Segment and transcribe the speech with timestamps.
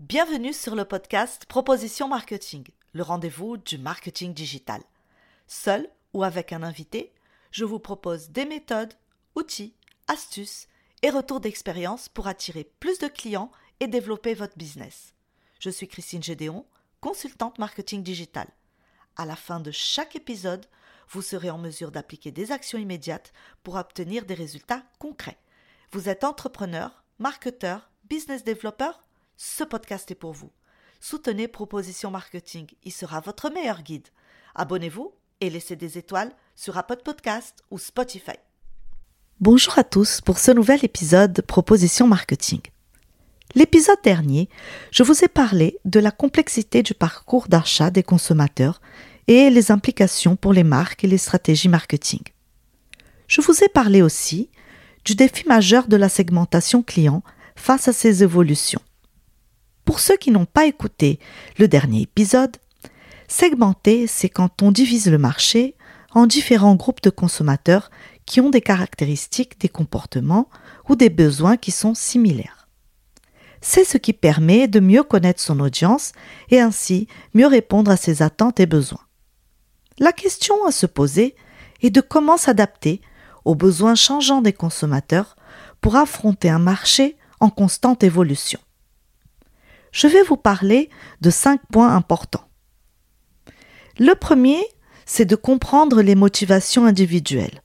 [0.00, 4.80] Bienvenue sur le podcast Proposition Marketing, le rendez-vous du marketing digital.
[5.46, 7.12] Seul ou avec un invité,
[7.50, 8.94] je vous propose des méthodes,
[9.34, 9.74] outils,
[10.08, 10.68] astuces
[11.02, 15.12] et retours d'expérience pour attirer plus de clients et développer votre business.
[15.58, 16.64] Je suis Christine Gédéon,
[17.02, 18.48] consultante marketing digital.
[19.18, 20.64] À la fin de chaque épisode,
[21.10, 25.38] vous serez en mesure d'appliquer des actions immédiates pour obtenir des résultats concrets.
[25.92, 29.02] Vous êtes entrepreneur, marketeur, business développeur
[29.42, 30.50] Ce podcast est pour vous.
[31.00, 34.06] Soutenez Proposition Marketing, il sera votre meilleur guide.
[34.54, 38.36] Abonnez-vous et laissez des étoiles sur Apple Podcast ou Spotify.
[39.40, 42.60] Bonjour à tous pour ce nouvel épisode de Proposition Marketing.
[43.54, 44.50] L'épisode dernier,
[44.90, 48.82] je vous ai parlé de la complexité du parcours d'achat des consommateurs
[49.26, 52.24] et les implications pour les marques et les stratégies marketing.
[53.26, 54.50] Je vous ai parlé aussi
[55.06, 57.22] du défi majeur de la segmentation client
[57.56, 58.82] face à ces évolutions.
[59.90, 61.18] Pour ceux qui n'ont pas écouté
[61.58, 62.56] le dernier épisode,
[63.26, 65.74] segmenter, c'est quand on divise le marché
[66.12, 67.90] en différents groupes de consommateurs
[68.24, 70.48] qui ont des caractéristiques, des comportements
[70.88, 72.68] ou des besoins qui sont similaires
[73.60, 76.12] c'est ce qui permet de mieux connaître son audience
[76.50, 79.04] et ainsi mieux répondre à ses attentes et besoins.
[79.98, 81.34] La question à se poser
[81.82, 83.00] est de comment s'adapter
[83.44, 85.34] aux besoins changeants des consommateurs
[85.80, 88.60] pour affronter un marché en constante évolution.
[89.92, 90.88] Je vais vous parler
[91.20, 92.48] de cinq points importants.
[93.98, 94.60] Le premier,
[95.04, 97.62] c'est de comprendre les motivations individuelles.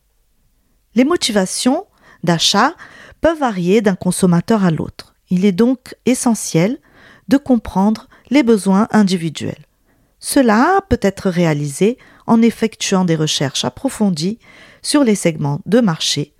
[0.95, 1.85] Les motivations
[2.23, 2.73] d'achat
[3.21, 5.15] peuvent varier d'un consommateur à l'autre.
[5.29, 6.79] Il est donc essentiel
[7.27, 9.65] de comprendre les besoins individuels.
[10.19, 14.39] Cela peut être réalisé en effectuant des recherches approfondies
[14.81, 16.33] sur les segments de marché,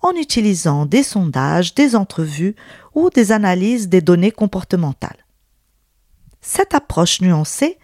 [0.00, 2.54] en utilisant des sondages, des entrevues
[2.94, 5.25] ou des analyses des données comportementales.
[6.40, 7.78] Cette approche nuancée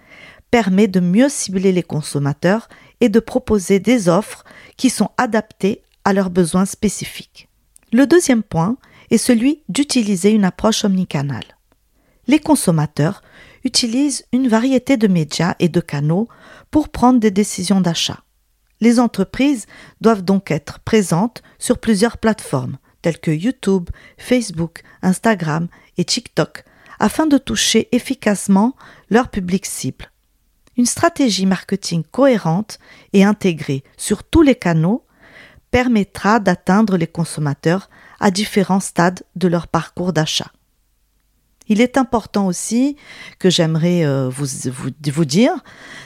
[0.51, 2.69] permet de mieux cibler les consommateurs
[3.01, 4.45] et de proposer des offres
[4.77, 7.49] qui sont adaptées à leurs besoins spécifiques.
[7.93, 8.77] Le deuxième point
[9.11, 11.57] est celui d'utiliser une approche omnicanale.
[12.27, 13.23] Les consommateurs
[13.65, 16.29] utilisent une variété de médias et de canaux
[16.71, 18.23] pour prendre des décisions d'achat.
[18.81, 19.67] Les entreprises
[20.01, 26.65] doivent donc être présentes sur plusieurs plateformes telles que YouTube, Facebook, Instagram et TikTok
[27.03, 28.77] afin de toucher efficacement
[29.11, 30.13] leur public cible.
[30.77, 32.79] Une stratégie marketing cohérente
[33.13, 35.05] et intégrée sur tous les canaux
[35.73, 37.91] permettra d'atteindre les consommateurs
[38.21, 40.53] à différents stades de leur parcours d'achat.
[41.67, 42.97] Il est important aussi
[43.41, 45.53] que j'aimerais euh, vous, dire,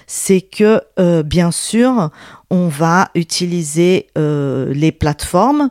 [0.06, 2.10] c'est que euh, bien sûr,
[2.48, 5.68] on va utiliser euh, les plateformes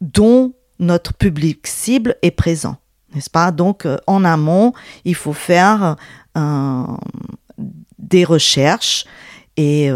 [0.00, 2.76] dont notre public cible est présent,
[3.14, 3.50] n'est-ce pas?
[3.50, 4.72] Donc en amont,
[5.04, 5.96] il faut faire
[7.98, 9.04] des recherches
[9.56, 9.90] et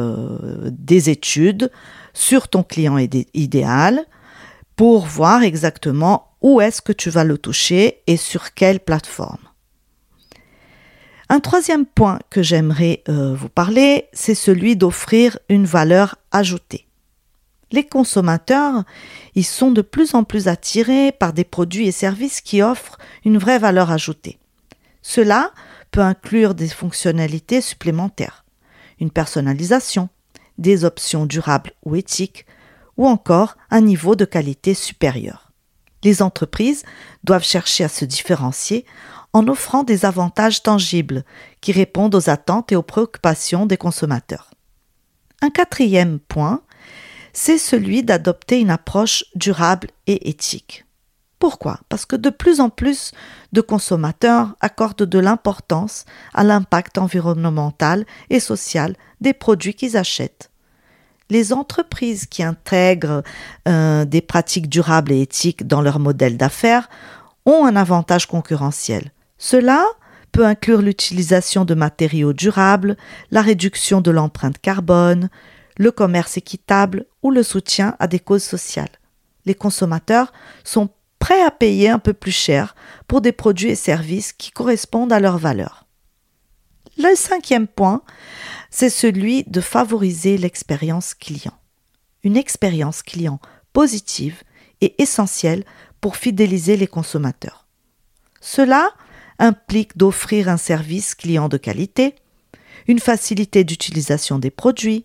[0.70, 1.70] des études
[2.12, 4.04] sur ton client idéal,
[4.76, 9.38] pour voir exactement où est-ce que tu vas le toucher et sur quelle plateforme.
[11.28, 16.86] Un troisième point que j'aimerais euh, vous parler, c'est celui d'offrir une valeur ajoutée.
[17.72, 18.84] Les consommateurs,
[19.34, 23.38] ils sont de plus en plus attirés par des produits et services qui offrent une
[23.38, 24.38] vraie valeur ajoutée.
[25.02, 25.52] Cela
[25.90, 28.44] peut inclure des fonctionnalités supplémentaires,
[29.00, 30.08] une personnalisation,
[30.58, 32.46] des options durables ou éthiques,
[32.96, 35.52] ou encore un niveau de qualité supérieur.
[36.02, 36.84] Les entreprises
[37.24, 38.86] doivent chercher à se différencier
[39.32, 41.24] en offrant des avantages tangibles
[41.60, 44.50] qui répondent aux attentes et aux préoccupations des consommateurs.
[45.42, 46.62] Un quatrième point,
[47.38, 50.86] c'est celui d'adopter une approche durable et éthique.
[51.38, 51.80] Pourquoi?
[51.90, 53.12] Parce que de plus en plus
[53.52, 60.50] de consommateurs accordent de l'importance à l'impact environnemental et social des produits qu'ils achètent
[61.28, 63.22] les entreprises qui intègrent
[63.66, 66.88] euh, des pratiques durables et éthiques dans leur modèle d'affaires
[67.44, 69.10] ont un avantage concurrentiel.
[69.36, 69.84] Cela
[70.32, 72.96] peut inclure l'utilisation de matériaux durables,
[73.30, 75.28] la réduction de l'empreinte carbone,
[75.76, 78.90] le commerce équitable ou le soutien à des causes sociales.
[79.44, 80.32] Les consommateurs
[80.64, 82.74] sont prêts à payer un peu plus cher
[83.08, 85.86] pour des produits et services qui correspondent à leurs valeurs.
[86.98, 88.02] Le cinquième point,
[88.70, 91.56] c'est celui de favoriser l'expérience client.
[92.22, 93.38] Une expérience client
[93.72, 94.42] positive
[94.80, 95.64] est essentielle
[96.00, 97.66] pour fidéliser les consommateurs.
[98.40, 98.90] Cela
[99.38, 102.14] implique d'offrir un service client de qualité,
[102.86, 105.04] une facilité d'utilisation des produits,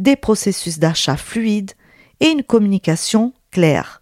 [0.00, 1.72] des processus d'achat fluides
[2.20, 4.00] et une communication claire.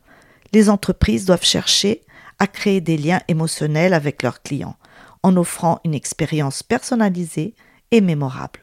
[0.52, 2.02] Les entreprises doivent chercher
[2.38, 4.76] à créer des liens émotionnels avec leurs clients
[5.24, 7.54] en offrant une expérience personnalisée
[7.90, 8.60] et mémorable.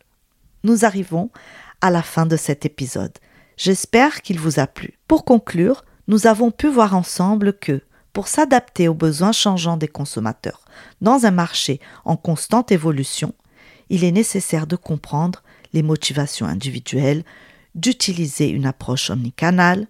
[0.64, 1.30] Nous arrivons
[1.82, 3.18] à la fin de cet épisode.
[3.58, 4.98] J'espère qu'il vous a plu.
[5.08, 7.82] Pour conclure, nous avons pu voir ensemble que,
[8.14, 10.62] pour s'adapter aux besoins changeants des consommateurs
[11.02, 13.34] dans un marché en constante évolution,
[13.90, 15.44] il est nécessaire de comprendre
[15.74, 17.24] les motivations individuelles,
[17.76, 19.88] d'utiliser une approche omnicanale,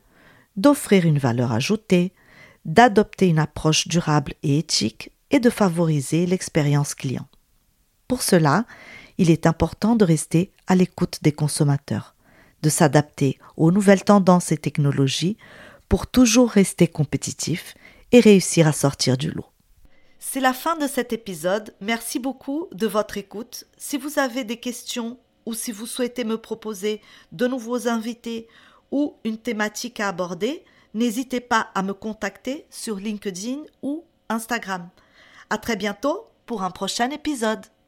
[0.58, 2.14] d'offrir une valeur ajoutée,
[2.66, 7.28] d'adopter une approche durable et éthique et de favoriser l'expérience client.
[8.08, 8.66] Pour cela,
[9.18, 12.16] il est important de rester à l'écoute des consommateurs,
[12.62, 15.38] de s'adapter aux nouvelles tendances et technologies
[15.90, 17.76] pour toujours rester compétitif
[18.12, 19.46] et réussir à sortir du lot.
[20.28, 21.76] C'est la fin de cet épisode.
[21.80, 23.66] Merci beaucoup de votre écoute.
[23.78, 27.00] Si vous avez des questions ou si vous souhaitez me proposer
[27.32, 28.48] de nouveaux invités
[28.92, 34.90] ou une thématique à aborder, n'hésitez pas à me contacter sur LinkedIn ou Instagram.
[35.52, 37.64] À très bientôt pour un prochain épisode.